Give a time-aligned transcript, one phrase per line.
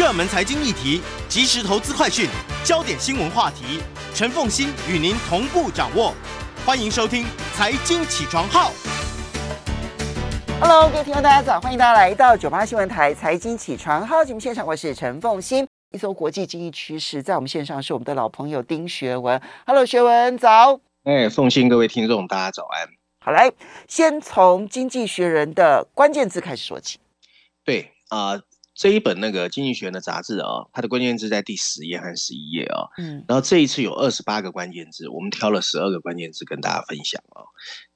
[0.00, 2.26] 热门财经议题、即时投资快讯、
[2.64, 3.82] 焦点新闻话题，
[4.14, 6.14] 陈凤欣与您同步掌握。
[6.64, 7.22] 欢迎收听
[7.54, 8.70] 《财经起床号》。
[10.58, 11.60] Hello，各位听众，大家早！
[11.60, 15.68] 欢迎大家来到九八新闻台《财经起床号》节目现场，我是陈凤欣。
[15.92, 19.38] 一艘国际经济趋势，在我们线上是我们的老朋友丁学文。
[19.66, 20.80] Hello，学文早。
[21.04, 22.88] 哎，凤欣，各位听众，大家早安。
[23.22, 23.52] 好，来，
[23.86, 26.98] 先从《经济学人》的关键字开始说起。
[27.66, 28.30] 对啊。
[28.30, 28.42] 呃
[28.80, 32.88] 这一本那个经济学的杂志啊，它的关键字在第十页和十一页啊。
[32.96, 37.44] 嗯，然后这一次有二十八个关键字，我们挑了十二个关键字跟大家分享啊。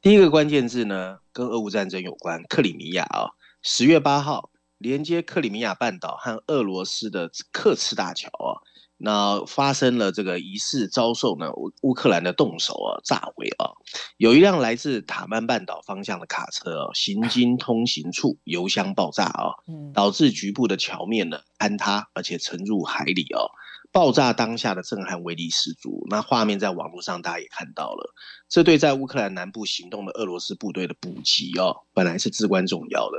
[0.03, 3.33] 第一个关键字呢，跟俄乌战争有关，克里米亚啊，
[3.63, 8.61] 十月八号连接克里米亚半岛和俄罗斯的克赤大桥啊。
[9.05, 13.71] 那发生了这个疑似遭受呢乌乌克兰的动手啊炸毁啊，
[14.17, 19.53] 有一辆来自塔曼半岛方向的卡车啊，行经 通行处油箱爆炸啊，
[19.93, 23.45] 导致局部的桥面呢坍塌，而且沉入海里啊。
[23.93, 28.13] 爆炸当下的震撼威力十足，那画面在网络上大家也看到了，
[28.49, 33.19] 这对在乌克兰南部行动的俄罗斯部队的补给哦，本来是至关重要的。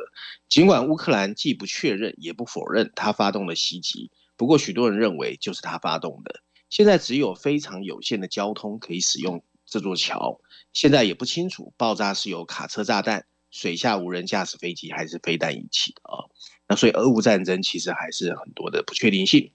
[0.49, 4.11] 尽管乌克兰既不确认也不否认他发动了袭击。
[4.37, 6.41] 不过，许多人认为就是他发动的。
[6.69, 10.41] 现在只有非常有限的交通可以使用这座桥。
[10.73, 16.25] 现在也不清楚爆炸是由卡车炸弹、水下无人驾驶飞机还是飞弹引起的啊。
[16.67, 19.51] 那所以，俄乌战争其实还是很多的不确定性。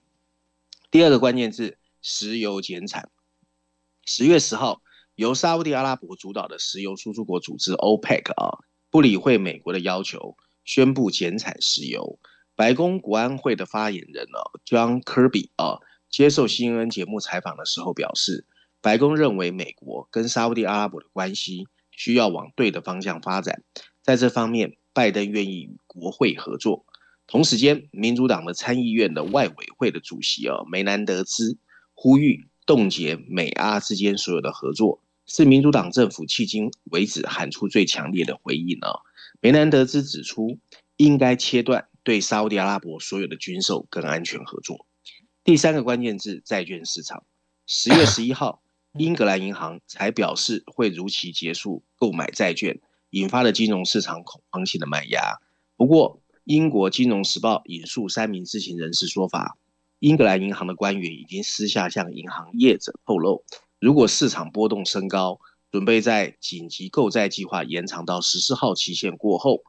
[0.89, 3.11] 第二个关键字：石油减产。
[4.03, 4.81] 十月十号，
[5.13, 12.17] 由沙乌地阿拉伯主导的石油输出国组织 OPEC 啊，不理会美国的要求，宣布减产石油。
[12.61, 15.79] 白宫国安会的发言人呢，John Kirby 啊，
[16.11, 18.45] 接受 CNN 节目采访的时候表示，
[18.81, 23.63] 白宫认为美国跟沙乌地阿拉伯的关系需要往对的方向发展，
[24.03, 26.85] 在这方面，拜登愿意与国会合作。
[27.25, 31.57] 同时间，民主党的参议院的外委会的主席啊，梅南德兹
[31.95, 38.87] 呼吁冻结美阿之间所有的合作，是民主党政府迄今为止喊出最强烈的回应呢。
[39.39, 40.59] 梅南德兹指出，
[40.97, 41.87] 应该切断。
[42.03, 44.87] 对沙乌地阿拉伯所有的军售跟安全合作。
[45.43, 47.23] 第三个关键字：债券市场。
[47.67, 48.61] 十月十一号，
[48.93, 52.79] 英格兰银行才表示会如期结束购买债券，
[53.11, 55.39] 引发了金融市场恐慌性的卖压。
[55.77, 59.57] 不过，英国金融时报引述三名知情人士说法，
[59.99, 63.45] 英格兰银行的官员已经私下向银行业者透露，
[63.79, 65.39] 如果市场波动升高，
[65.71, 69.63] 准备在紧急购债计划延长到十四号期限过后。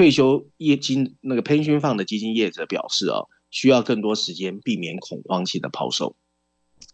[0.00, 6.16] 退休业金那个 pension fund 的基金业者表示哦，需要更多时间避免恐慌性的抛售。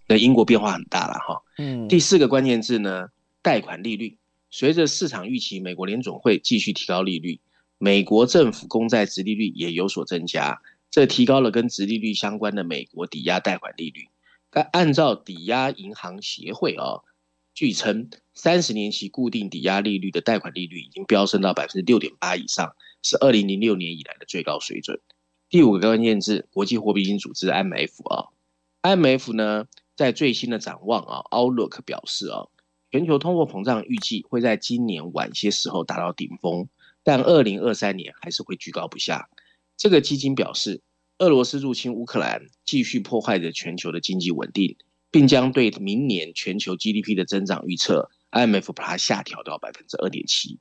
[0.09, 1.41] 那英国变化很大了哈。
[1.57, 1.87] 嗯。
[1.87, 3.11] 第四个关键字呢，
[3.43, 4.19] 贷款利率。
[4.51, 7.39] 随着市场预期美国联总会继续提高利率，
[7.79, 14.09] 美国政府公债殖利率也有所增加，这提高了跟殖利率相关的美国抵押贷款利率。
[14.51, 17.07] 该按照抵押银行协会啊，
[17.55, 22.75] 据称三十年期固定抵押利率的贷款利率已经飙升到百分之六点八以上。
[23.09, 25.01] 是二零零六年以来的最高水准。
[25.49, 28.35] 第五个关键字，国际货币基金组织 IMF 啊
[28.83, 32.49] ，IMF 呢在最新的展望啊 Outlook 表示啊，
[32.91, 36.69] 全球通货膨胀预计会在今年晚些时候达到顶峰，
[37.05, 39.29] 但二零二三年还是会居高不下。
[39.77, 40.83] 这个基金表示，
[41.19, 44.77] 俄罗斯入侵乌克兰继续破坏着全球的经济稳定，
[45.13, 50.59] 并将对明年全球 GDP 的增长预测 IMF 把它下调到百分之二点七。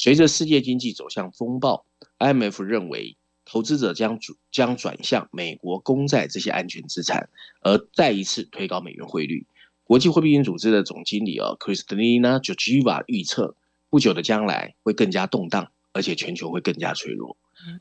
[0.00, 1.84] 随着世界经济走向风暴
[2.20, 7.28] ，IMF 认为投资者将转将转向美国公债这些安全资产，
[7.62, 9.44] 而再一次推高美元汇率。
[9.82, 13.56] 国际货币基金组织的总经理啊，Kristalina Georgieva 预测，
[13.90, 17.36] 不久的将来会更加动荡，而且全球会更加脆弱。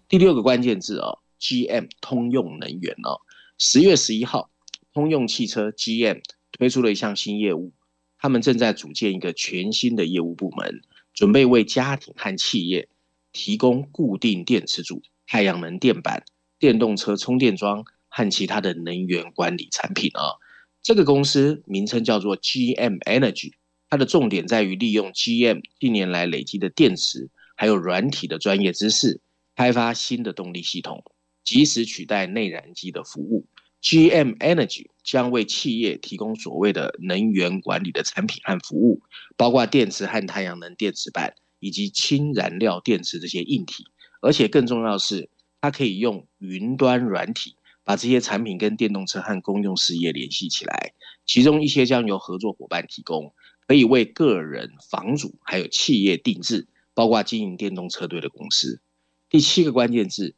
[0.10, 3.22] 第六个关键字哦，GM 通用能源哦，
[3.60, 4.50] 十月十一号，
[4.92, 7.74] 通用汽车 GM 推出了一项新业务，
[8.18, 10.82] 他们正在组建一个全新的业务部门。
[11.18, 12.90] 准备为家庭和企业
[13.34, 16.24] 提供固定电池组、太阳能电板、
[16.60, 20.38] 电动车充电桩和其他的能源管理产品啊。
[20.84, 23.54] 这个公司名称叫做 GM Energy，
[23.90, 29.20] 它的重点在于利用 GM 近年来累积的电池还有软体的专业知识，
[29.56, 31.04] 开发新的动力系统。
[31.44, 33.48] 及时取代内燃机的服务。
[33.82, 39.02] GM Energy 将为企业提供所谓的能源管理的产品和服务，
[39.36, 43.86] 包括电池和太阳能电池板以及氢燃料电池这些硬体。
[44.20, 45.30] 而且更重要的是，
[45.62, 50.94] 它可以用云端软体把这些产品跟电动车和公用事业联系起来，
[51.26, 53.34] 其中一些将由合作伙伴提供，
[53.68, 58.82] 可以为个人、房主还有企业定制，包括经营电动车队的公司。
[59.30, 60.34] 第七个关键字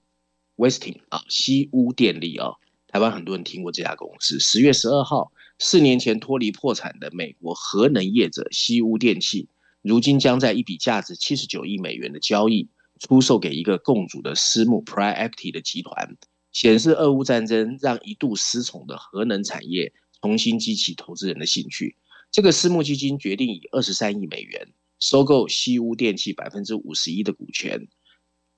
[0.58, 2.56] ，Westing 啊，西屋电力啊。
[2.92, 4.40] 台湾很多人听过这家公司。
[4.40, 9.48] 十月十二号，四年前脱离破产的美国核能业者西屋电器，
[9.84, 12.68] 如今将在一笔价值七十九亿美元的交易
[13.00, 16.18] 出售给一个共主的私募 Pri-Equity 的集团，
[16.52, 21.96] 显示俄乌战争让一度失宠的核能产业重新激起投资人的兴趣。
[22.32, 24.68] 这个私募基金决定以二十三亿美元
[25.00, 27.88] 收购西屋电器百分之五十一的股权。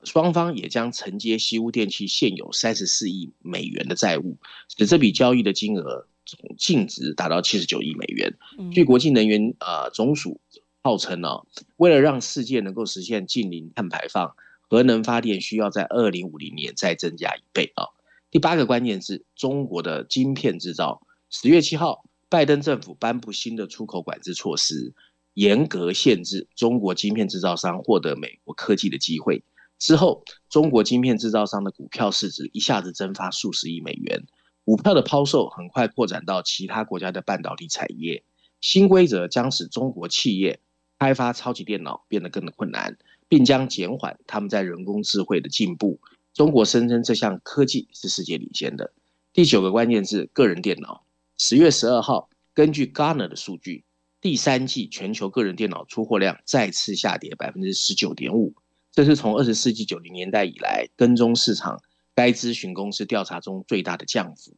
[0.03, 4.37] 双方也将承接西屋电器现有三十四亿美元的债务，
[4.75, 8.33] 使这笔交易的金额总净值达到七十九亿美元。
[8.71, 10.39] 据国际能源呃总署
[10.81, 14.35] 号称呢、哦，为了让世界能够实现近零碳排放，
[14.67, 17.89] 核能发电需要在二零五零年再增加一倍啊、哦。
[18.31, 21.05] 第八个关键是中国的晶片制造。
[21.29, 24.93] 十月七号，拜登政府颁布新的出口管制措施，
[25.33, 29.43] 严格限制中国晶片制造商获得美国科技的机会。
[29.81, 34.27] 之后，中国晶片制造商的股票市值一下子蒸发数十亿美元，
[34.63, 38.23] 股票的抛售很快扩展到其他国家的半导体产业。
[38.61, 40.59] 新规则将使中国企业
[40.99, 42.95] 开发超级电脑变得更困难，
[43.27, 45.99] 并将减缓他们在人工智慧的进步。
[46.31, 48.93] 中国声称这项科技是世界领先的。
[49.33, 51.03] 第九个关键字：个人电脑。
[51.39, 53.83] 十月十二号，根据 g a r n e r 的数据，
[54.21, 58.53] 第三季全球个人电脑出货量再次下跌百分之十九点五。
[58.91, 61.81] 这是从二十世纪九零年代以来跟踪市场
[62.13, 64.57] 该咨询公司调查中最大的降幅。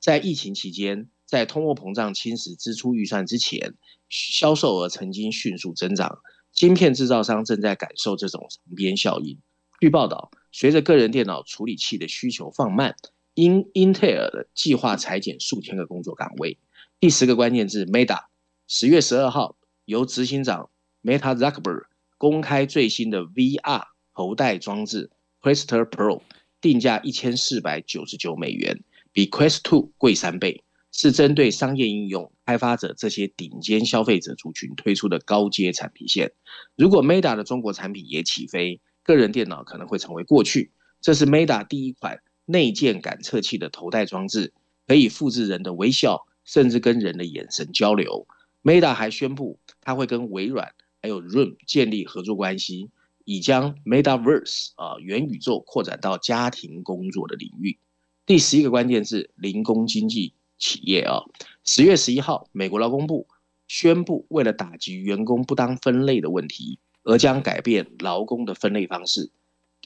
[0.00, 3.74] 在疫情期间，在通货膨胀侵蚀支出预算之前，
[4.08, 6.18] 销售额曾经迅速增长。
[6.52, 9.38] 晶片制造商正在感受这种长鞭效应。
[9.80, 12.94] 据报道，随着个人电脑处理器的需求放慢，
[13.34, 16.56] 英英特尔的计划裁减数千个工作岗位。
[17.00, 18.26] 第十个关键字：Meta。
[18.66, 20.70] 十月十二号，由执行长
[21.02, 21.84] Meta Zuckerberg。
[22.18, 23.82] 公开最新的 VR
[24.14, 25.10] 头戴装置
[25.42, 26.22] Quest Pro，
[26.60, 28.82] 定价一千四百九十九美元，
[29.12, 30.62] 比 Quest 2贵三倍，
[30.92, 36.32] 是针对商业应用开发者这些顶尖消费者族群推出的高阶产品线。
[36.76, 40.70] 如果 Meta 的中国产品也起飞，个人电脑可能会成为过去。
[41.00, 44.54] 这是 Meta 第一款内建感测器的头戴装置，
[44.86, 48.26] 可以复制人的微笑，甚至跟人的眼神交流。
[48.62, 50.72] Meta 还宣布，它会跟微软。
[51.04, 52.88] 还有 Room 建立合作关系，
[53.26, 57.78] 已将 Metaverse 啊元宇宙扩展到家庭工作的领域。
[58.24, 61.24] 第十一个关键字：零工经济企业啊。
[61.62, 63.28] 十月十一号，美国劳工部
[63.68, 69.30] 宣布，为了打击员工不当分类的问题，而将改变劳工的分类方式。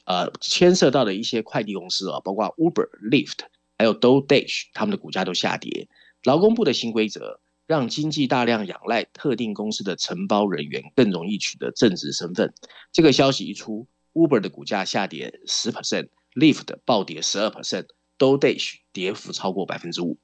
[0.04, 3.38] 呃，牵涉到的一些快递公司啊，包括 Uber、Lyft，
[3.76, 5.88] 还有 DoDash，他们的股价都下跌。
[6.22, 7.40] 劳工部的新规则。
[7.68, 12.54] 让经济大量仰赖特定公司的承包人员更容易取得正职身份。
[12.92, 20.18] 这个消息一出，Uber 的股价下跌十 percent，Lyft 暴跌十二 percent，DoDash 跌幅超过百分之五。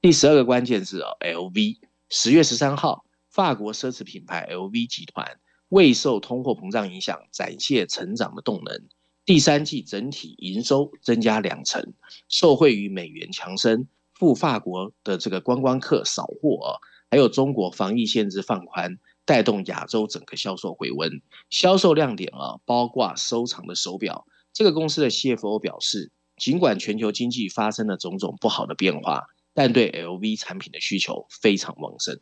[0.00, 1.76] 第十二个关键字啊，LV。
[2.08, 8.88] 十月十三号，法国奢侈品牌 LV 集团未受通货膨胀影响，展现成长的动能。
[9.26, 11.92] 第三季整体营收增加两成，
[12.30, 13.86] 受惠于美元强升。
[14.14, 21.10] 赴法国的这个观光客扫货啊，还有中国防疫限制放宽，带动亚洲整个销售回温。
[21.50, 24.26] 销售亮点啊，包括收藏的手表。
[24.52, 32.18] 这个公司的 CFO 表示，尽管全球经济发生了种种不好的变化，但对 LV 产品的需求非常旺盛。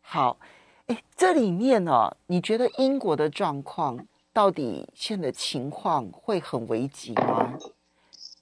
[0.00, 0.38] 好，
[0.86, 7.58] 哎，这里面呢、哦，你觉得英国的状况到底现在的情况会很危急吗？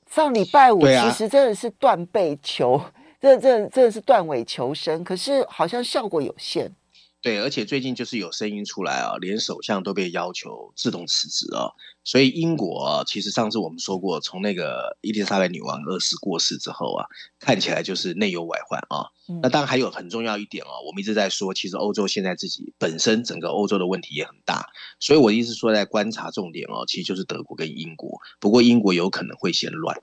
[0.09, 2.93] 上礼拜五其实真的是断背求，啊、
[3.27, 6.73] 这这真的是断尾求生，可是好像效果有限。
[7.21, 11.75] 对，而且最近就是有声音出来啊，连首相都被要求自动辞职啊。
[12.05, 17.07] 所以英国啊，其实上次我们说过，从那个伊丽莎白女王二世过世之后啊，
[17.41, 19.11] 看起来就是内忧外患啊。
[19.29, 24.69] 嗯、那当然还有很重要一点哦、啊，我们一直在说，其实欧洲现在自己本身整个欧洲的问题也很大。
[25.01, 28.21] 所以我一直说在观察重点哦、啊，其实就是德国跟英国。
[28.39, 30.01] 不过英国有可能会先乱。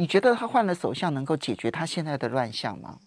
[0.00, 3.00] 你觉得他换了首相能够解决他现在的乱象吗？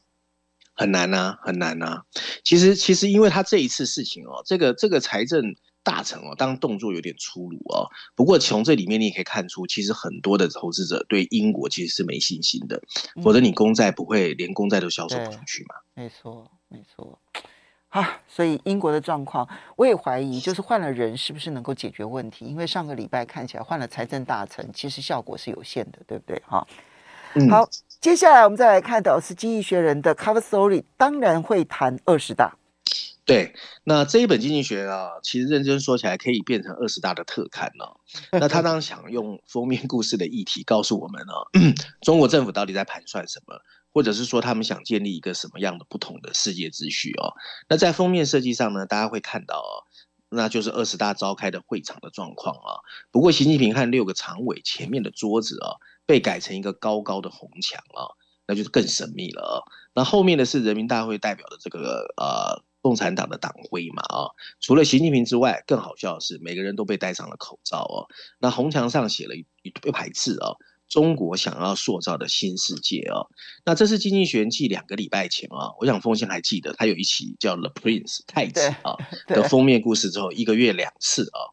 [0.75, 2.03] 很难呐、啊，很难呐、啊。
[2.43, 7.89] 其实，其实因为他这一次事情哦，这个这个财政大臣哦，当然动作有点粗鲁哦。
[8.15, 12.79] 不过从这里面你也可以看出，其实很多的投资者对英国其实是没信心的，
[13.15, 15.73] 嗯、否则你公债不会连公债都销售不出去嘛。
[15.95, 17.19] 没错，没错。
[17.93, 22.43] 啊，所以英国的状况，我也怀疑，就是换了人是不是能够解决问题？
[22.43, 26.41] 因为上个礼拜看起来换了财政大臣，其实效果是有限的，对不对？
[26.47, 26.67] 哈、
[27.35, 27.69] 嗯，好，
[28.01, 32.55] 接下来我们再来看到是《经济学人》的 Cover Story，当然会谈二十大。
[33.25, 37.95] 对，那这一本经济学啊，其实认真说起来，可以变成二十大的特刊呢、哦。
[38.37, 41.47] 那他当然想用封面故事的议题告诉我们呢、哦，
[42.01, 43.55] 中国政府到底在盘算什么，
[43.93, 47.33] 或者是说他们想建立一个什么样的不同的世界秩序哦。
[47.69, 49.85] 那在封面设计上呢，大家会看到哦，
[50.29, 52.81] 那就是二十大召开的会场的状况啊。
[53.11, 58.11] 不过习近平和六个常委前面的桌子啊，被改成一个高高的红墙啊，
[58.47, 59.55] 那就是更神秘了啊。
[59.93, 62.63] 那后面的是人民大会代表的这个呃。
[62.83, 64.27] 共产党的党徽嘛，啊，
[64.59, 68.11] 除了习近平之外，更好笑的是，每个人都被戴上了口罩哦。
[68.39, 70.57] 那红墙上写了一一排字哦，
[70.93, 73.25] 中国想要塑造的新世界哦。
[73.65, 78.95] 那这是经济学人记两个礼拜前啊，我想凤仙还记得，他有一期叫《The Prince》太子啊
[79.25, 81.49] 的封面故事之后，一个月两次啊。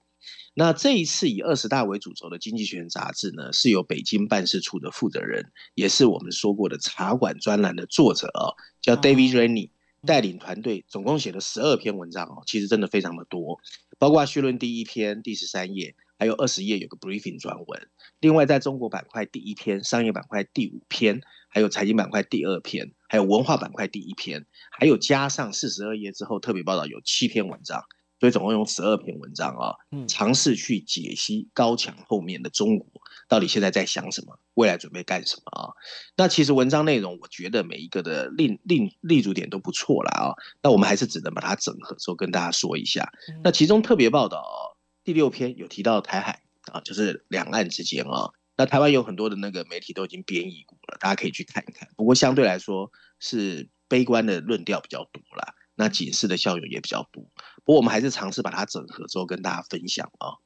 [0.52, 9.70] 那这一次以二十大为主轴的《经济学人》杂志呢，是由北京办事处的负责人，也是我们说过的茶馆专栏的作者啊，叫 David Rennie。
[10.06, 13.60] 带领团队总共写了十二篇文章哦，其实真的非常的多，
[13.98, 17.88] 包括序论第一篇第十三页，还有二十页有个 briefing 专文。
[18.20, 27.82] 另外，在中国板块第一篇、商业板块第五篇，还有财经板块第二篇，还有文化板块第一篇，还有加上四十二页之后特别报道有七篇文章。
[28.20, 29.72] 所以总共有十二篇文章啊，
[30.06, 32.86] 尝试去解析高墙后面的中国
[33.28, 35.72] 到底现在在想什么，未来准备干什么啊？
[36.18, 40.34] 那其实文章内容，我觉得每一个的立立立足点都不错啦啊。
[40.62, 43.10] 那我们还是只能把它整合之后跟大家说一下。
[43.42, 44.69] 那其中特别报道
[45.04, 46.42] 第六篇有提到台海
[46.72, 48.30] 啊，就是两岸之间啊。
[48.56, 51.88] 那台湾有很多的那个媒体都已经编译过了，大家可以去看一看。
[51.96, 55.54] 不过相对来说是悲观的论调比较多啦。
[55.74, 57.24] 那警示的效用也比较多，
[57.64, 60.36] 不过我们还是尝试把它整合之后跟大家分享啊。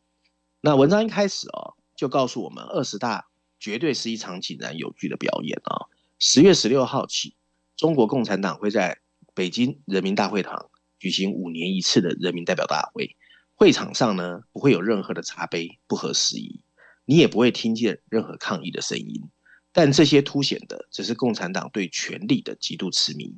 [0.61, 3.27] 那文章一开始哦，就告诉我们二十大
[3.59, 5.91] 绝对是一场井然有序的表演啊。
[6.21, 7.35] 十月十六号起，
[7.77, 9.01] 中国共产党会在
[9.35, 10.71] 北京人民大会堂
[11.01, 13.17] 举行五年一次的人民代表大会，
[13.55, 16.61] 会场上呢不会有任何的茶杯，不合时宜，
[17.05, 19.31] 你也不会听见任何抗议的声音，
[19.73, 23.37] 但这些凸显的只是共产党对权力的极度痴迷。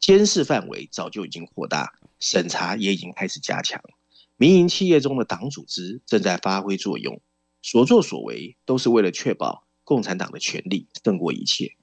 [0.00, 3.80] 监视范围早就已经扩大，审查也已经开始加强。
[4.36, 7.22] 民营企业中的党组织正在发挥作用，
[7.62, 11.76] 所作所为都是为了确保共产党的权力胜过一切。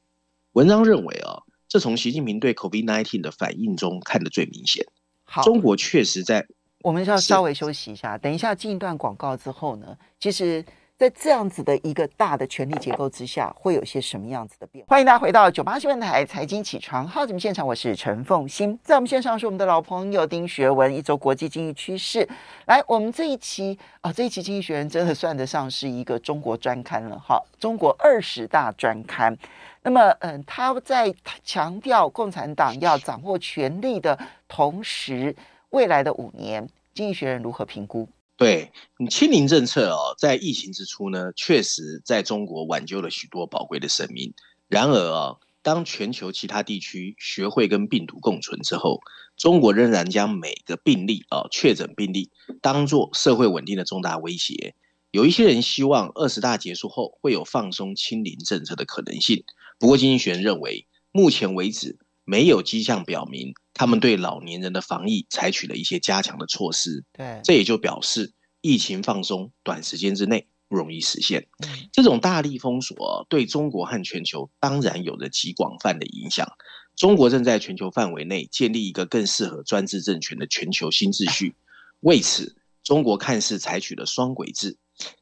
[0.52, 4.86] 文章认为啊，这从习近平对 COVID-19 的反应中看得最明显。
[5.24, 6.46] 好，中国确实在，
[6.84, 10.64] 我们要稍微休息一下，等一下进一段广告之后呢，其实。
[11.02, 14.90] 在这样子的一个大的权力结构之下，会有些什么样子的变化？
[14.92, 22.30] 欢迎大家回到九八新闻台财经起床号节目现场，我是陈凤欣，在我们线上是我们的老朋友丁学文，一周国际经济趋势。
[22.68, 29.36] 来，我们这一期啊，这一期经济学人真的算得上是一个中国专刊了哈，中国二十大专刊。
[29.82, 31.12] 那么，嗯，他在
[31.44, 34.16] 强调共产党要掌握权力的
[34.48, 35.36] 同时，
[35.72, 38.08] 未来的五年，经济学人如何评估？
[38.36, 38.72] 对
[39.10, 44.34] 清零政策哦，在疫情之初呢，确实在中国挽救了许多宝贵的生命。
[44.68, 49.00] 然而啊，当全球其他地区学会跟病毒共存之后，
[49.38, 52.30] 中国仍然将每个病例啊，确诊病例
[52.62, 54.76] 当作社会稳定的重大威胁。
[55.12, 59.44] 有一些人希望二十大结束后会有放松清零政策的可能性。
[59.80, 63.54] 不过，经济学人认为，目前为止没有迹象表明。
[63.74, 71.48] 他们对老年人的防疫采取了一些加强的措施，对，这也就表示疫情放松短时间之内不容易实现。
[71.92, 76.48] 这种大力封锁对中国和全球当然有着极广泛的影响。
[76.96, 81.56] 中国正在全球范围内建立一个更适合专制政权的全球新秩序。
[82.02, 84.78] 为此，中国看似采取了双轨制，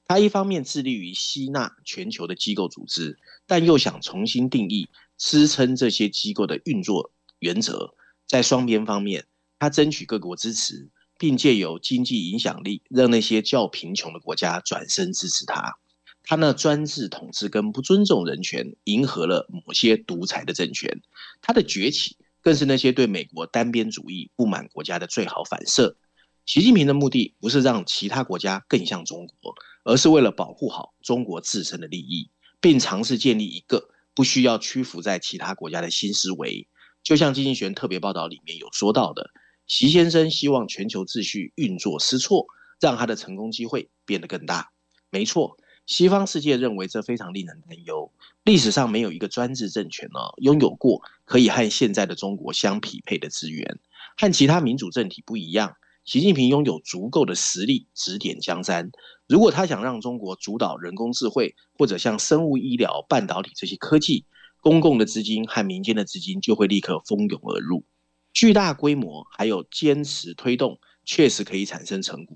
[0.06, 7.94] 它一方面致力于吸纳全球的机构组织，但又想重新定义支撑这些机构的运作原则。
[8.26, 9.28] 在双边方面，
[9.60, 15.78] 他争取各国支持，并借由经济影响力，让那些较贫穷的国家转身支持他。
[16.24, 21.02] 他那专制统治跟不尊重人权，迎合了某些独裁的政权。
[21.42, 25.98] 他的崛起，更是那些对美国单边主义不满国家的最好反射。
[26.46, 32.30] 习近平的目的不是让其他国家更像中国，而是为了保护好中国自身的利益，
[32.62, 36.68] 并尝试建立一个不需要屈服在其他国家的新思维。
[37.02, 39.30] 就像经济学特别报道里面有说到的，
[39.66, 42.46] 习先生希望全球秩序运作失措，
[42.82, 44.72] 让他的成功机会变得更大。
[45.10, 48.12] 没错，西方世界认为这非常令人担忧。
[48.44, 53.80] 历史上没有一个专制政权呢，拥有过可以和现在的中国相匹配的资源。
[54.18, 55.78] 和其他民主政体不一样，
[56.10, 58.90] 习近平拥有足够的实力指点江山。
[59.28, 64.26] 如果他想让中国主导人工智慧，或者像生物医疗、半导体这些科技，
[64.60, 67.86] 公共的资金和民间的资金就会立刻蜂拥而入。
[68.34, 72.36] 巨大规模还有坚持推动，确实可以产生成果。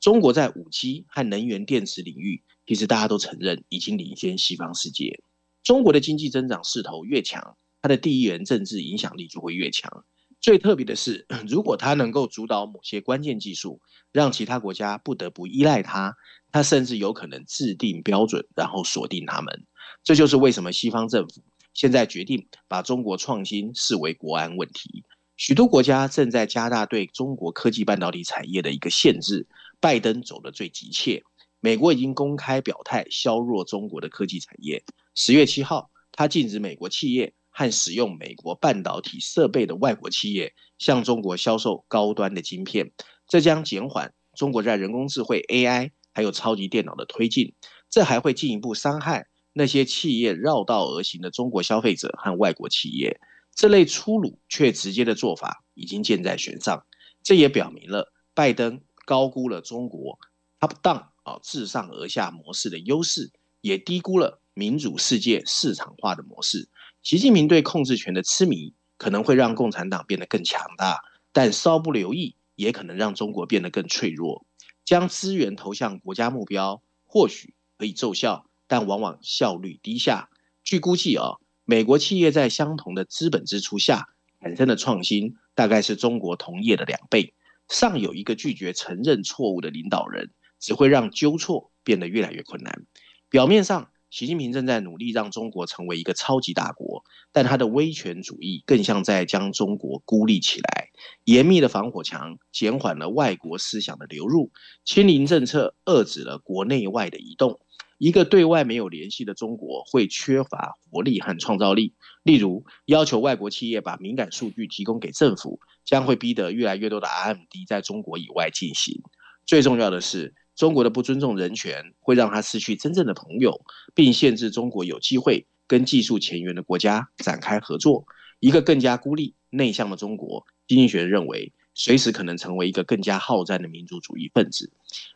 [0.00, 5.22] 中国在五 G 和能源电池领域，其实大家都承认已经领先西方世界。
[5.62, 10.04] 中国的经济增长势头越强，它的地缘政治影响力就会越强。
[10.44, 13.80] 最特别的是，如果它能够主导某些关键技术，
[14.12, 16.14] 让其他国家不得不依赖它，
[16.52, 19.64] 它甚至有可能制定标准，然后锁定他们。
[20.02, 25.02] 这就是为什么西方政府现在决定把中国创新视为国安问题。
[25.38, 29.48] 许多国家正在加大对中国科技半导体产业的一个限制。
[29.80, 31.22] 拜登走得最急切，
[31.60, 34.84] 美国已经公开表态削弱中国的科技产业。
[35.14, 42.90] 十月七号，他禁止美国企业和使用美国半导体设备的外国企业向中国销售高端的晶片，
[43.28, 47.54] 这将减缓中国在人工智慧 AI 还有超级电脑的推进。
[47.88, 53.20] 这还会进一步伤害那些企业绕道而行的中国消费者和外国企业。
[53.54, 56.84] 这类粗鲁却直接的做法已经箭在弦上。
[57.22, 60.18] 这也表明了拜登高估了中国
[60.58, 63.30] up down 啊自上而下模式的优势，
[63.60, 64.40] 也低估了。
[64.56, 66.68] 民主世界市场化的模式，
[67.04, 74.46] 习近平对控制权的痴迷可能会让共产党变得更强大，但稍不留意也可能让中国变得更脆弱。
[74.86, 80.30] 将资源投向国家目标或许可以奏效，但往往效率低下。
[80.62, 81.34] 据估计啊，
[81.66, 84.08] 美国企业在相同的资本支出下
[84.40, 87.34] 产生的创新，大概是中国同业的两倍。
[87.68, 92.86] 上有一个拒绝承认错误的领导人，只会让纠错变得越来越困难。
[93.28, 93.90] 表面上。
[94.14, 97.02] 习近平正在努力让中国成为一个超级大国，
[97.32, 100.88] 但他的威权主义更像在将中国孤立起来。
[101.24, 104.52] 严密的防火墙减缓了外国思想的流入，
[104.84, 107.58] 清零政策遏制了国内外的移动。
[107.98, 111.92] 一个对外没有联系的中国会缺乏活力和创造力。
[112.22, 119.02] 例如，要求外国企业把敏感数据提供给政府，将会逼得越来越多的 RMD 在中国以外进行。
[119.44, 123.60] 最重要的是，中国的不尊重人权，会让他失去真正的朋友，
[123.94, 128.04] 并限制中国有机会跟技术前沿的国家展开合作。
[128.40, 134.70] 一个更加孤立、内向的中国，经济学认为，随时可能成为一个更加好战的民族主义分子。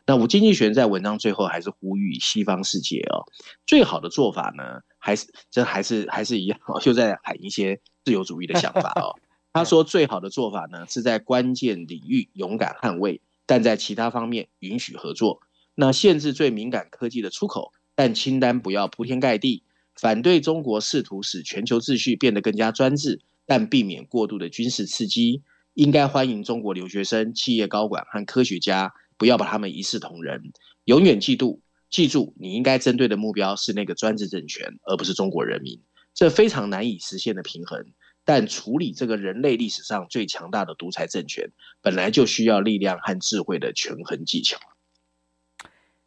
[0.07, 3.23] 那我经济学在文章最后还是呼吁西方世界哦，
[3.67, 9.13] 最好的做法呢，还是这还是还是一样， 就在喊一些自由主义的想法哦。
[9.53, 13.21] 他说，最好的做法呢，是在关键领域勇敢捍卫。
[13.49, 15.41] 但在其他方面允许合作，
[15.73, 19.63] 那限制最敏感科技的出口，但清单不要铺天盖地。
[19.95, 25.41] 反对中国试图使全球秩序变得更加专制，但避免过度的军事刺激。
[25.73, 30.51] 应该欢迎中国留学生、企业高管和科学家，不要把他们一视同仁。
[30.83, 35.81] 永远记住，记住，你应该针对的目标是那个专制政权，而不是中国人民。
[36.13, 37.83] 这非常难以实现的平衡。
[38.29, 41.49] 但处理这个人类历史上最强大的独裁政权，
[41.81, 44.59] 本来就需要力量和智慧的权衡技巧。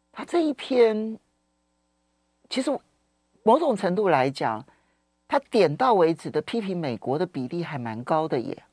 [0.09, 1.19] 他这一篇，
[2.49, 2.71] 其实
[3.43, 4.65] 某种程度来讲，
[5.27, 8.63] 他点到为止的批评美国的比例还蛮高的耶。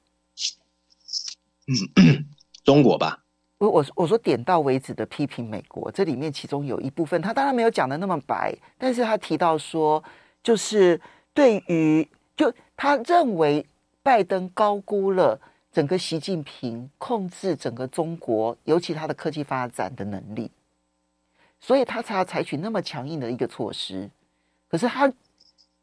[1.66, 2.24] 嗯，
[2.62, 3.24] 中国吧。
[3.58, 10.04] 我我我说点到为止的批评美国，这里面其中有一部分，他当然没有讲的那么白，但是他提到说，
[10.40, 11.00] 就是
[11.34, 12.08] 对于。
[12.36, 12.50] 就
[12.82, 13.66] 他认为
[14.02, 15.38] 拜登高估了
[15.70, 20.50] 整个习近平控制整个中国，尤其他的科技发展的能力，
[21.60, 24.08] 所以他才要采取那么强硬的一个措施。
[24.66, 25.12] 可是他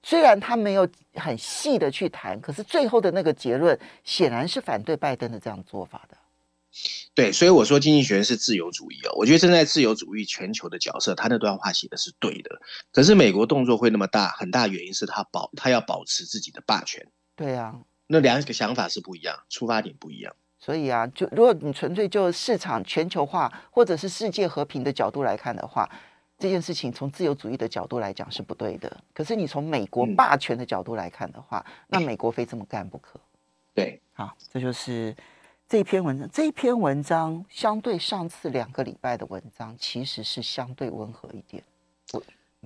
[0.02, 6.17] 虽然他没有很细的去谈，可是最后的那个结论显然是反对拜登的这样做法的。
[7.16, 9.12] 对，所以我说经济学人是自由主义哦。
[9.16, 12.62] 我觉得站在自由主义全球的角色，他那段话写的是对的。
[12.92, 17.08] 可是美国动作会那么大，很大原因是他保他要保持自己的霸权。
[17.36, 17.76] 对啊，
[18.06, 20.36] 那两个想法是不一样，出发点不一样。
[20.60, 25.90] 所以啊，就如果你纯粹就市场全球化或者是世界和平的角度来看的话，
[26.38, 28.96] 这件事情从自由主义的角度来讲是不对的。
[29.16, 33.20] 可是你从美国霸权的角度来看的话，嗯、那美国非这么干不可。
[33.74, 35.16] 对，好，这就是。
[35.70, 41.62] 这篇文章，这篇文章相对上次两个礼拜的文章，其实是相对温和一点。
[42.14, 42.24] 我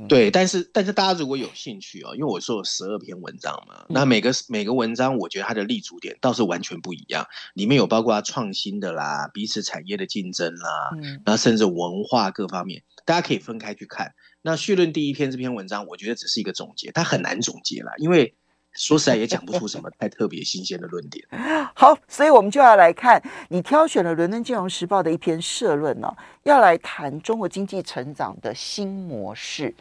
[0.07, 14.13] 对，但是但是大家如果有兴趣哦，因为我说有十二篇文章嘛，那每个每个文章我觉得它的立足点倒是完全不一样，里面有包括创新的啦、彼此产业的竞争啦，嗯，然后甚至文化各方面，大家可以分开去看。
[14.43, 18.35] 那绪论第一篇这篇文章，我觉得只是一个总结，它很难总结啦，因为
[18.73, 21.25] 说实在也讲不出什么太特别新鲜的论点。
[21.75, 29.73] 好，所以我们就要来看你挑选了《伦敦金融时报》的一篇社论哦，要来谈中国经济成长的新模式。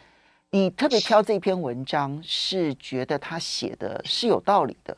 [0.50, 4.96] 你特别挑这篇文章，是觉得他写的是有道理的。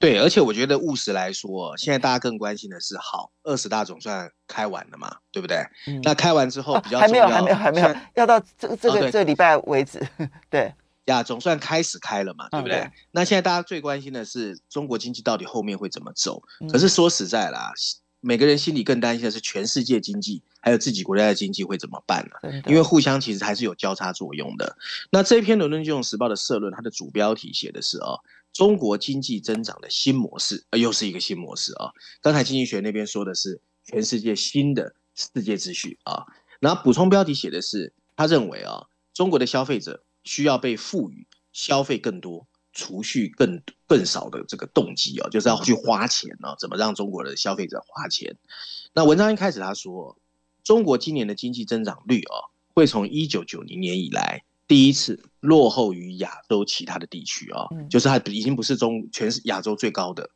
[0.00, 5.58] 对，而且我觉得务实来说，现在大家更关心的是，好，二十大总算开完了嘛，对不对？
[5.86, 10.04] 嗯、那开完之后比较还没有，还没有，还没有，要到这个这个、哦、这个礼拜为止。
[10.50, 10.74] 对
[11.06, 12.76] 呀，总算开始开了嘛，对不对？
[12.78, 16.42] 嗯、那现在大家最关心的是中国经济到底后面会怎么走？
[16.60, 17.72] 嗯、可是说实在啦。
[18.24, 22.52] 每个人心里更担心的是全世界经济，还有自己国家的经济会怎么办呢？
[22.62, 24.76] 的因为互相其实还是有交叉作用的。
[25.10, 28.20] 那这一篇《伦敦金融时报》的社论，它的主标题写的是哦，
[28.52, 31.90] 中国经济增长的新模式，呃，又是一个新模式啊。
[32.20, 36.24] 刚才经济学那边说的是全世界新的世界秩序啊。
[36.60, 42.46] 然后补充标题写的是，他认为啊，中国的消费者需要被赋予消费更多。
[42.74, 46.56] 储蓄更更少的这个动机哦，就是要去花钱哦。
[46.58, 48.34] 怎么让中国的消费者花钱？
[48.94, 50.16] 那文章一开始他说，
[50.64, 60.30] 中国今年的经济增长率哦，会从一九九零年以来第一次落后于亚洲其他的地区哦，就是它已经不是中全是亚洲最高的。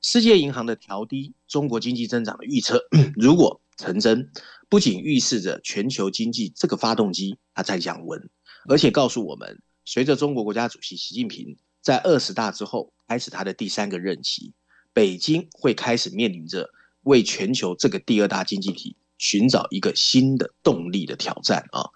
[0.00, 2.82] 世界银行的调低中国经济增长的预测，
[3.14, 4.30] 如果成真，
[4.70, 8.30] 不仅预示着全球经济这个发动机它在降温，
[8.68, 11.56] 而且告诉我们，随着中国国家主席习近平。
[11.82, 14.54] 在二十大之后开始他的第三个任期，
[14.94, 16.70] 北京会开始面临着
[17.02, 21.90] 为全球这个第二大经济体寻找一个新的动力的挑战啊！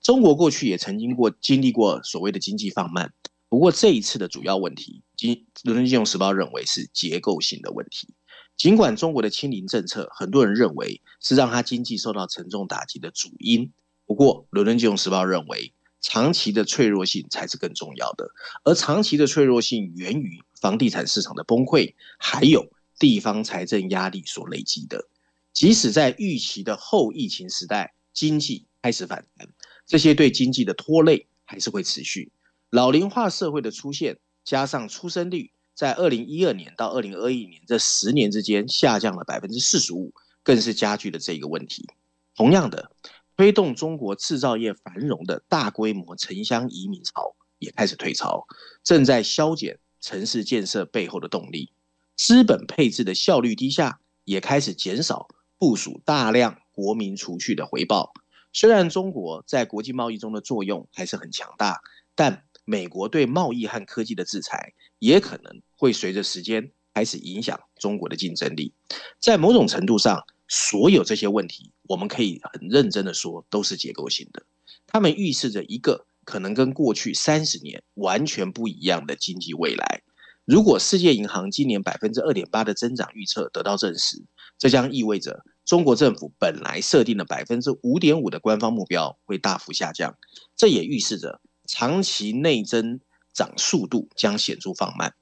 [0.00, 3.12] 中国过去也曾经过经历过所谓的经济放慢，
[3.50, 8.14] 不过这一次的主要问题，经伦敦金融时报认为是结构性的问题。
[8.56, 13.70] 尽管中国的清零政策，很多人认为是让他经济受到沉重打击的主因，
[14.06, 15.74] 不过伦敦金融时报认为。
[16.06, 18.28] 长期的脆弱性才是更重要的，
[18.62, 25.08] 而长期的脆弱性源于房地产市场的崩溃，还有地方财政压力所累积的。
[25.54, 29.48] 即使在预期的后疫情时代，经济开始反弹，
[29.86, 32.30] 这些对经济的拖累还是会持续。
[32.68, 40.12] 老龄化社会的出现，加上出生率在二零一二年到二零二一年这十年之间下降了百分之四十五，
[40.42, 41.88] 更是加剧了这个问题。
[42.36, 42.90] 同样的。
[43.36, 48.46] 推动中国制造业繁荣的大规模城乡移民潮也开始退潮，
[48.82, 51.72] 正在削减城市建设背后的动力。
[52.16, 55.26] 资本配置的效率低下，也开始减少
[55.58, 58.12] 部署大量国民储蓄的回报。
[58.52, 61.80] 虽然中国在国际贸易中的作用还是很强大，
[62.14, 68.72] 但美国对贸易和科技的制裁也可能会随着时间开始影响中国的竞争力。
[69.18, 74.44] 在某种程度上，所有这些问题，我们可以很认真的说，都是结构性的。
[74.86, 80.02] 它们预示着一个可能跟过去三十年完全不一样的经济未来。
[80.44, 84.22] 如果世界银行今年百分之二点八的增长预测得到证实，
[84.58, 90.18] 这将意味着中国政府本来设定的百分之五点五的官方目标会大幅下降。
[90.54, 93.00] 这也预示着长期内增
[93.32, 95.14] 长速度将显著放慢。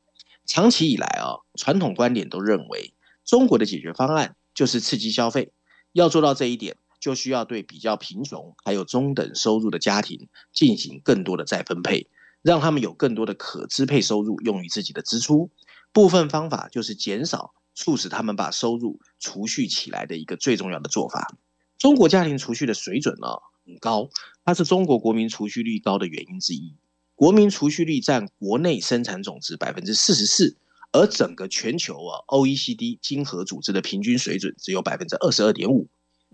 [0.44, 2.92] 长期以来啊，传统观点都认为
[3.24, 4.34] 中国的解决方案。
[4.54, 5.52] 就是刺激消费，
[5.92, 12.08] 要做到这一点，就需要对比较贫穷还有中等收入的家庭进行更多的再分配，
[12.42, 15.50] 让他们有更多的可支配收入用于自己的支出。
[15.92, 21.36] 部分方法就是减少促使他们把收入储蓄起来的一个最重要的做法。
[21.78, 23.28] 中国家庭储蓄的水准呢，
[23.66, 24.08] 很高，
[24.44, 26.76] 它是中国国民储蓄率高的原因之一。
[27.14, 30.56] 国民储蓄率占国内生产总值百分之四十四。
[30.92, 35.88] 而整个全球啊，OECD 经合组织的平均水准只有百分之二十二点五，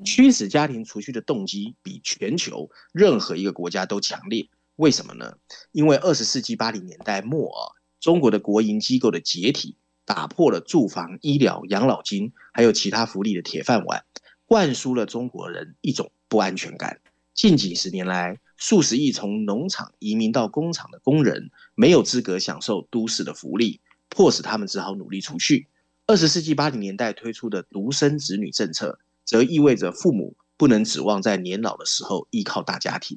[0.05, 4.49] 驱使家庭储蓄的动机比全球任何一个国家都强烈。
[4.75, 5.37] 为什么呢？
[5.71, 7.63] 因为二十世纪八零年代末啊，
[8.01, 14.05] 中国的国营机构的解体，打破了住房、医疗、养老金还有其他福利的铁饭碗，
[14.45, 17.01] 灌输了中国人一种不安全感。
[17.33, 23.81] 近几十年来，数十亿从农场移民到工厂的工人，没有资格享受都市的福利。
[24.19, 25.69] 迫使他们只好努力储蓄。
[26.05, 33.17] 二十世纪八零年代推出的独生子女政策，则意味着父母不能指望在年老的时候依靠大家庭。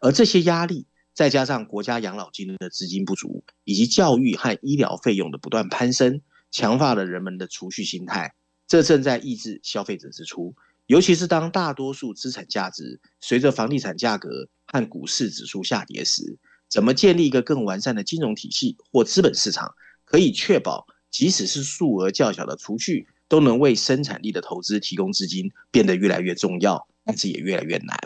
[0.00, 8.34] 而这些压力，再加上国家养老金的资金不足，以及教育和医疗费用的不断攀升，强化了人们的储蓄心态。
[8.66, 10.54] 这正在抑制消费者支出，
[10.86, 16.38] 尤其是当大多数资产价值随着房地产价格和股市指数下跌时，
[16.70, 19.74] 怎么建立一个更完善的金融体系或资本市场，
[20.10, 27.98] 可以确保即使是数额较小的储蓄都能为生产力的投资提供资金，变得越来越重要，但是也越来越难。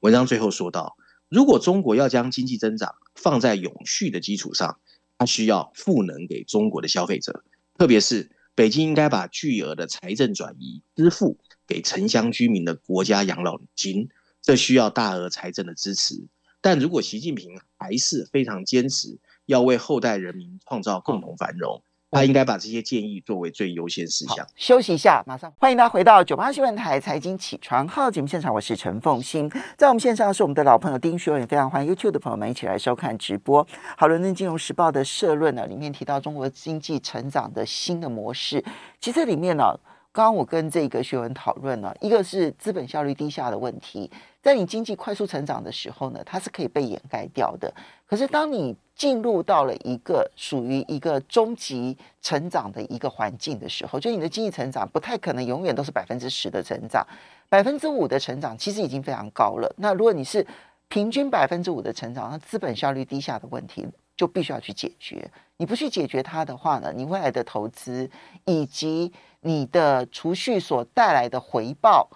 [0.00, 0.96] 文章最后说到，
[1.28, 4.80] 如果中国要将经济增长放在永续的基础上，
[5.18, 7.44] 它需要赋能给中国的消费者，
[7.76, 14.08] 特别是北京应该把巨额的财政转移支付给城乡居民的国家养老金，
[14.40, 16.26] 这需要大额财政的支持。
[16.60, 24.46] 但如果习近平还是非常坚持要为后代人民创造共同繁荣，他应该把这些建议作为最优先事项。
[24.56, 33.66] 休息一下，马上欢迎大家回到九八新闻台财经起床号节目现场，我是陈凤欣，在我们线上是我们的老朋友丁学文，也非常欢迎 YouTube 的朋友们一起来收看直播。
[33.96, 38.64] 好，伦敦金融时报的社论呢，里面提到中国经济成长的新的模式，
[39.00, 39.78] 其实这里面呢。
[40.14, 44.10] 刚刚我跟这个学文讨论了，一个是资本效率低下的问题，
[44.42, 47.72] 在你经济快速成长的时候呢，它是可以被掩盖掉的。
[48.06, 57.06] 可是当你进入到了一个属于一个中级成长的一个环境的时候，就你的经济成长不太可能永远都是百分之十的成长，
[57.48, 59.74] 百分之五的成长其实已经非常高了。
[59.78, 60.46] 那如果你是
[60.88, 65.26] 平均百分之五的成长，那资本效率低下的问题就必须要去解决。
[65.56, 68.10] 你不去解决它的话呢，你未来的投资
[68.44, 69.10] 以及
[69.42, 72.08] 你的储蓄所带来的回报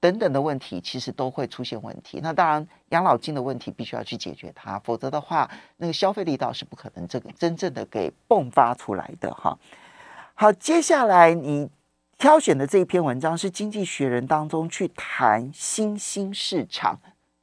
[0.00, 2.20] 等等的问题，其实都会出现问题。
[2.22, 9.58] 那当然，养老金的问题必须要去解决它，否则的话，那个消费力道是不可能这个真正的给迸发出来的哈。
[10.34, 11.68] 好，接下来你
[12.16, 17.00] 挑选的这一篇文章是《经济学人》当中去谈新兴市场，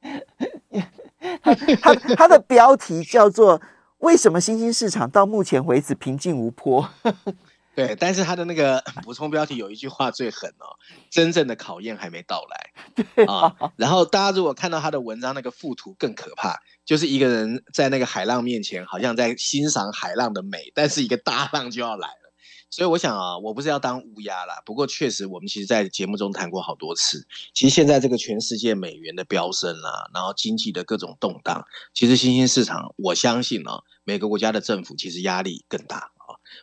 [1.42, 3.60] 它它它的标题叫做
[4.00, 6.88] “为什么新兴市场到目前为止平静无波”。
[7.76, 10.64] 对，但是他的那个 补充标题有一句话最狠哦，
[11.10, 13.54] 真正的考验还没到来 啊。
[13.76, 22.32] 然后大家如果看到他的文章那个附图更可怕，就是一个人在那个海浪面前，好像在欣赏海浪的美，但是一个大浪就要来了。
[22.70, 27.26] 所以我想啊，我不是要当乌鸦啦，不过确实我们其实，在节目中谈过好多次。
[27.54, 36.10] 其实现在这个全世界美元的飙升啊，然后经济的各种动荡，其实新兴市场，我相信啊，每个国家的政府其实压力更大。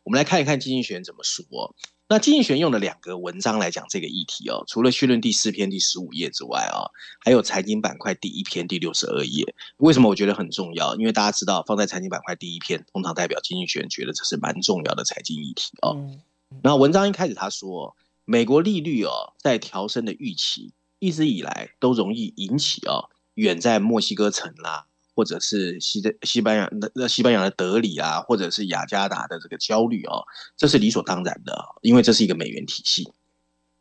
[0.04, 1.76] 我们来看一看经济学人怎么说哦。
[2.10, 9.56] 那经济学用了两个文章来讲这个议题哦，除了序论第四篇第十五页之外哦，还有财经板块第一篇第六十二页。
[9.78, 10.96] 为什么我觉得很重要？
[10.96, 15.98] 因为大家知道，放在财经板块第一篇，通常代表经济学人觉得这是蛮重要的财经议题哦。
[16.62, 24.86] 然后文章一开始他说，美国利率哦在调升的预期，一直以来都容易引起哦远在墨西哥城啦。
[25.16, 30.24] 或者是西的西班牙的西班牙的德里啊，或者是雅加达的这个焦虑哦，
[30.58, 33.12] 这是理所当然的，因为这是一个美元体系。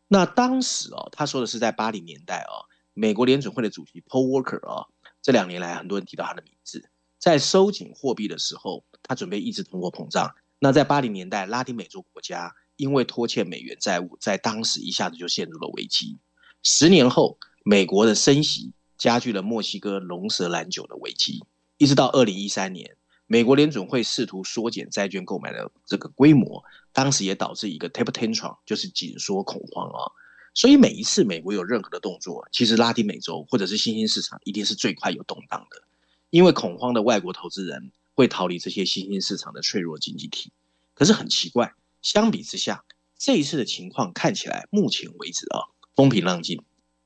[0.09, 4.89] 那当时哦，他说的是在八零年代哦，美国联准会的主席 Paul Volcker 哦，
[5.23, 10.35] 这两年来很多人提到他的名字，在收紧货币的时候，他准备抑制通货膨胀。
[10.59, 16.19] 那在八零年代，拉丁美洲国家因为拖欠美元债务，在当时一下子就陷入了危机。
[16.63, 18.73] 十年后，美国的升息。
[18.99, 21.45] 加剧了墨西哥龙舌兰酒的危机，
[21.77, 30.13] 一直到二零一三年，美国联准会试图缩减债券购买的这个规模，当时也导致一个 taper tantrum，就是紧缩恐慌啊。
[30.55, 35.83] 所以每一次美国有任何的动作，其实拉丁美洲或者是新兴市场一定是最快有动荡的，
[36.31, 40.53] 因为恐慌的外国投资人会逃离这些新兴市场的脆弱经济体。
[40.95, 42.85] 可是很奇怪，相比之下，
[43.17, 46.63] 这一次的情况看起来目前为止啊，风平浪静。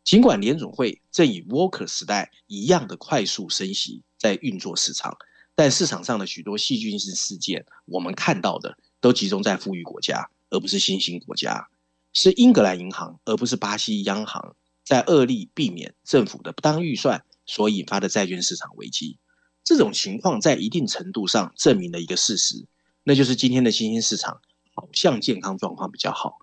[0.06, 5.18] 尽管联总会正以 Walker 时代一样的快速升息在运作市场，
[5.56, 11.68] 但市场上的许多细菌性事件，我们看到的都集中在富裕国家，而不是新兴国家。
[12.12, 19.18] 是英格兰银行，而不是巴西央行，在恶力避免政府的不当预算所引发的债券市场危机。
[19.64, 22.64] 这种情况在一定程度上证明了一个事实，
[23.02, 24.40] 那就是今天的新兴市场
[24.72, 26.38] 好像健康状况比较好。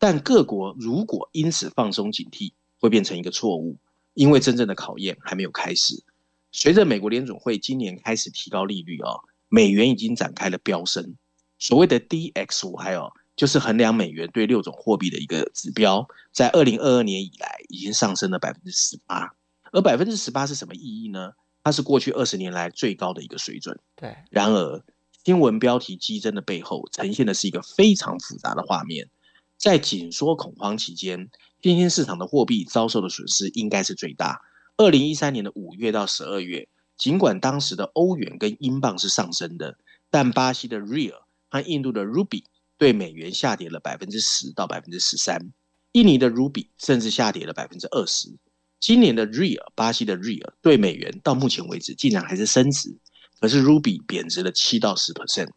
[0.00, 3.78] 但各国如果因此放松警惕，会变成一个错误，
[4.12, 6.02] 因为真正的考验还没有开始。
[6.52, 9.08] 随着美国联总会今年开始提高利率啊，
[9.48, 11.14] 美元已经展开了飙升。
[11.58, 19.34] 所谓的 DXY 还有就是衡量美元对六种货币的一个指标，在二零二二年以来已经上升了百分之十八。
[19.72, 21.32] 而百分之十八是什么意义呢？
[21.62, 23.80] 它是过去二十年来最高的一个水准。
[23.96, 24.14] 对。
[24.30, 24.84] 然而，
[25.24, 29.08] 新闻标题激增的背后，呈现的是一个非常复杂的画面。
[29.56, 31.30] 在紧缩恐慌期间，
[31.64, 34.42] 新兴市场的货币遭受的损失应该是最大。
[34.76, 39.78] 二零一三年的五月到十二月，尽管当时的欧元跟英镑是上升的，
[40.10, 42.44] 但巴西的 Real 和印度的 Ruby
[42.76, 45.54] 对美元下跌了百分之十到百分之十三，
[45.92, 48.36] 印尼的 Ruby 甚至下跌了百分之二十。
[48.78, 52.94] 今年的 Real 巴西的 Real 对美元到目前为止竟然还是升值，
[53.40, 55.48] 可是 Ruby 贬值了七到十 percent。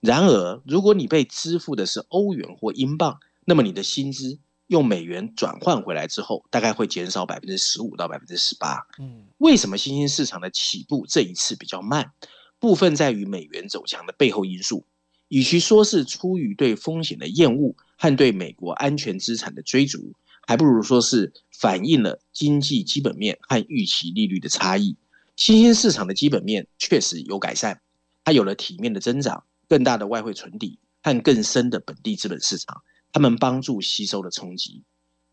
[0.00, 4.38] 然而，如果你被支付的是欧元或英镑，那么你的薪资
[4.72, 8.86] 用美元转换回来之后，大概会减少百分之十五到百分之十八。
[8.98, 12.12] 嗯，为什么新兴市场的起步这一次比较慢？
[12.58, 14.86] 部分在于美元走强的背后因素，
[15.28, 20.14] 与其说是出于对风险的厌恶和对美国安全资产的追逐。
[20.46, 24.96] 还不如说是反映了经济基本面和预期利率的差异。
[25.36, 27.80] 新兴市场的基本面确实有改善，
[28.24, 34.84] 它有了体面的增长、更大的外汇存底和更深的本地资本市场，他们帮助吸收了冲击。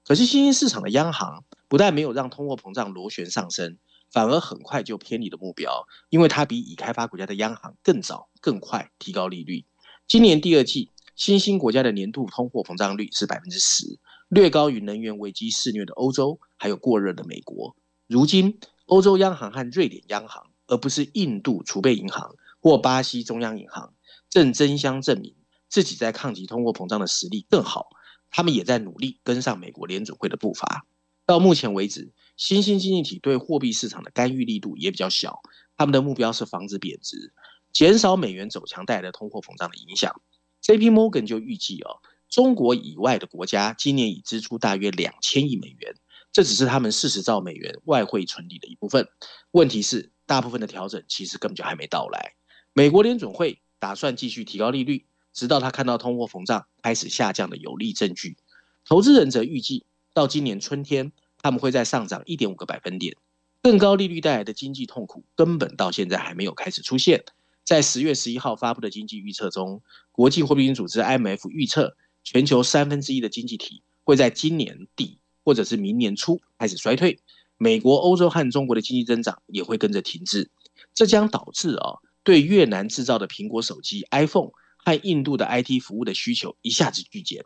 [0.05, 3.77] 可是新兴市场的央行不但没有让通货膨胀螺旋上升，
[4.11, 9.65] 反而很快就偏离了目标，因为它比已开发国家的央行更早、更快提高利率。
[10.07, 13.99] 今年第二季，新兴国家的年度通货膨胀率是百分之十。
[14.29, 17.75] 略高于能源危机肆虐的欧洲，还有过热的美国。
[18.07, 23.93] 如今，欧洲央行和瑞典央行，而不是印度储备银行或巴西中央银行，
[24.29, 25.35] 正争相证明
[25.69, 27.89] 自己在抗击通货膨胀的实力更好。
[28.31, 30.85] 他们也在努力跟上美国联准会的步伐。
[31.25, 35.39] 到目前为止，新兴经济体对货币市场的干预力度也比较小。
[35.77, 37.33] 他们的目标是防止贬值，
[37.71, 40.21] 减少美元走强带来的通货膨胀的影响。
[40.61, 40.89] J.P.
[40.89, 42.01] Morgan 就预计哦。
[42.29, 45.95] 中国以外的国家今年已支出大约两千亿美元，
[46.31, 49.07] 这只是他们四十兆美元外汇存底的一部分。
[49.51, 52.33] 问题是，大部分的调整其实根本就还没到来。
[52.73, 58.37] 美国联准会打算继续提高利率，直到他看到通货膨胀开始下降的有力证据。
[58.85, 61.11] 投资人则预计，到今年春天，
[61.41, 63.15] 他们会再上涨一点五个百分点。
[63.61, 67.23] 更高利率带来的经济痛苦根本到现在还没有开始出现。
[67.63, 71.95] 在十月十一号发布的经济预测中，国际货币基金组织 IMF 预测。
[72.21, 77.17] 全球三分之一的经济体会在今年底或者是明年初开始衰退，
[77.57, 80.51] 美国、欧洲和中国的经济增长也会跟着停滞，
[80.93, 84.51] 这将导致啊，对越南制造的苹果手机 iPhone
[84.83, 87.45] 和印度的 IT 服务的需求一下子剧减。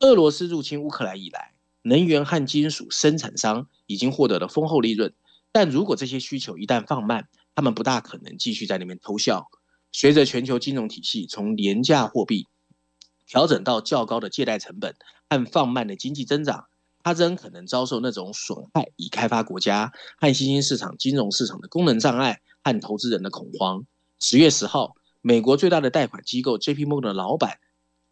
[0.00, 5.14] 俄罗斯入侵乌克兰以来，能源和金属生产商已经获得了丰厚利润，
[5.52, 9.48] 但如果这些需求一旦放慢，他们不大可能继续在那边偷笑。
[9.92, 12.48] 随着全球金融体系从廉价货币
[13.26, 14.94] 调整到较高的借贷成本
[15.28, 16.66] 和放慢的经济增长，
[17.02, 23.84] 它仍可能遭受那种损害已开发国家和新兴市场金融市场的功能障碍和投资人的恐慌。
[24.18, 26.84] 十月十号，美国最大的贷款机构 J.P.
[26.84, 27.58] Morgan 的老板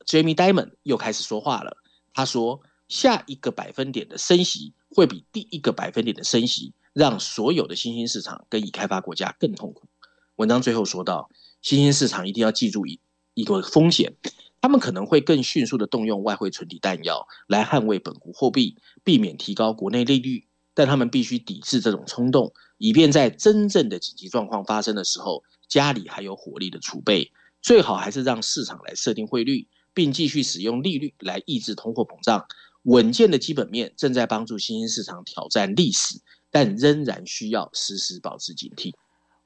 [0.07, 1.77] Jamie Dimon 又开始说话了。
[2.15, 9.89] 他说：“下一个百分点的升息会比第一个百分点的升息让所有的新兴市场跟已开发国家更痛苦。”
[10.37, 11.29] 文章最后说到
[11.61, 13.01] ：“新兴市场一定要记住一
[13.35, 14.15] 一个风险。”
[14.63, 20.47] 他们可能会更迅速地动用外汇存底弹药来捍卫本国货币，避免提高国内利率。
[20.75, 27.33] 但他们必须抵制这种冲动，以便在真正的紧急状况发生的时候，家里还有火力的储备。
[27.63, 32.45] 最好还是让市场来设定汇率，并继续使用利率来抑制通货膨胀。
[32.85, 38.95] 稳健的基本面正在帮助新兴市场挑战历史，但仍然需要时时保持警惕。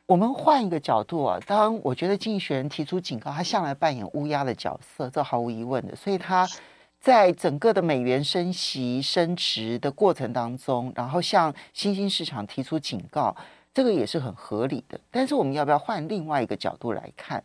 [0.06, 5.96] 我们换一个角度啊，当然，我觉得《经济学人》提出警告，他向来扮演乌鸦的角色，这毫无疑问的。
[5.96, 6.46] 所以他
[7.00, 13.34] 在整个的美元升息升值的过程当中，然后向新兴市场提出警告，
[13.74, 14.98] 这个也是很合理的。
[15.10, 17.42] 但是我们要不要换另外一个角度来看？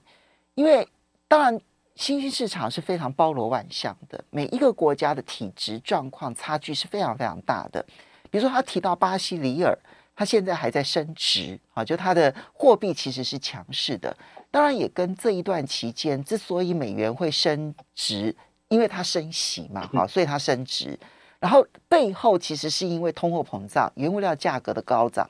[0.55, 0.87] 因为
[1.27, 1.59] 当然，
[1.95, 7.83] 新兴市场是非常包罗万象的，每一个国家的体质状况差距是非常非常大的。
[8.29, 9.77] 比如说，他提到巴西里尔。
[10.15, 14.13] 它现在还在升值啊，就它的货币其实是强势的，
[14.51, 18.35] 当然也跟这一段期间之所以美元会升值，
[18.67, 20.99] 因为它升息嘛，哈，所以它升值。
[21.39, 25.25] 然后背后其实是因为通货膨胀、原物料价格的高涨，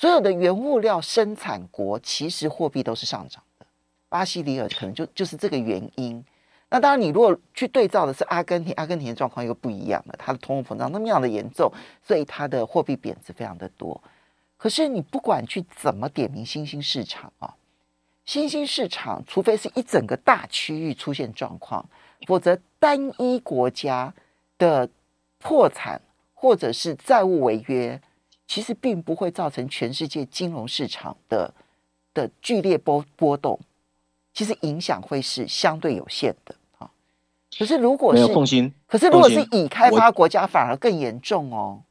[0.00, 3.66] 所有的原物料生产国其实货币都是上涨的。
[4.08, 6.24] 巴西里尔可能就就是这个原因。
[6.70, 11.70] 那当然，你如果去对照的是阿根廷，阿根廷的状况又不一样了，它的通货膨胀那么样的严重，
[12.02, 14.02] 所以它的货币贬值非常的多。
[14.56, 17.54] 可是你不管去怎么点名新兴市场啊，
[18.24, 21.84] 新兴市场除非是一整个大区域出现状况，
[22.26, 24.14] 否则单一国家
[24.56, 24.88] 的
[25.38, 26.00] 破产
[26.32, 28.00] 或者是债务违约，
[28.50, 31.54] 其实并不会造成全世界金融市场的
[32.12, 33.60] 的剧烈波波动，
[34.34, 36.90] 其实影响会是相对有限的啊。
[37.56, 41.84] 可是，如果是没有心，可是如果是已开发国家，反而更严重哦。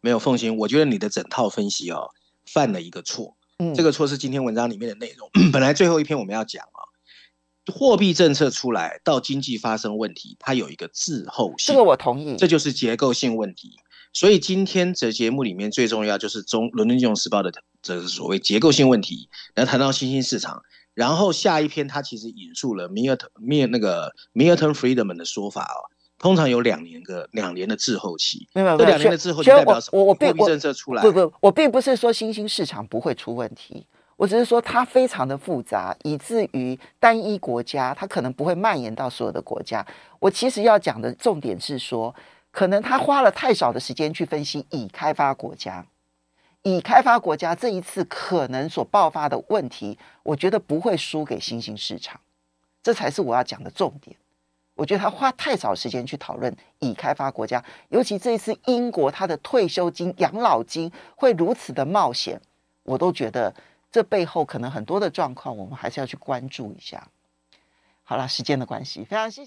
[0.00, 2.10] 没有奉行，我觉得你的整套分析哦，
[2.44, 3.36] 犯了一个错。
[3.58, 5.30] 嗯，这个错是今天文章里面的内容。
[5.52, 6.82] 本来最后一篇我们要讲啊，
[7.72, 11.72] 货币政策出来到经济发生问题，它有一个滞后性。
[11.72, 13.78] 这个我同意，这就是结构性问题。
[14.12, 20.62] 所以今天这节目里面最重要就是中伦敦金融时报的这是所谓结构性问题，然后谈到新兴市场，
[20.94, 25.88] 然后下一篇他其实引述了米尔特米尔那个 Milton Friedman 的说法哦，
[26.18, 29.98] 通常有两年个两年的滞后期，没有这两年的滞后期代表什么？
[29.98, 33.86] 我我并货币政策出来不不，我并不是说新兴市场不会出问题。
[34.16, 39.84] 我只是说它非常的复杂，以至于单一国家它可能不会蔓延到所有的国家。
[40.20, 42.14] 我其实要讲的重点是说，
[42.52, 45.84] 可能他花了太少的时间去分析已开发国家，
[46.62, 52.20] 已开发国家这一次可能所爆发的问题，我觉得不会输给新兴市场，
[52.80, 54.16] 这才是我要讲的重点。
[54.74, 62.40] 我觉得他花太少时间去讨论已开发国家，尤其这一次英国他的退休金、养老金会如此的冒险，
[62.84, 63.52] 我都觉得。
[63.94, 67.06] 这背后可能很多的状况，我们还是要去关注一下。
[68.04, 69.40] 好了，时间的关系，非常谢谢。